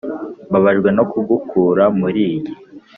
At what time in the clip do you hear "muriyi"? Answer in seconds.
1.99-2.51